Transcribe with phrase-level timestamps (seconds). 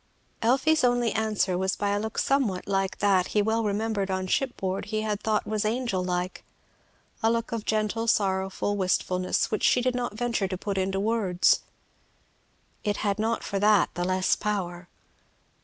[0.41, 4.85] Elfie's only answer was by a look somewhat like that he well remembered on shipboard
[4.85, 6.43] he had thought was angel like,
[7.21, 11.59] a look of gentle sorrowful wistfulness which she did not venture to put into words.
[12.83, 14.89] It had not for that the less power.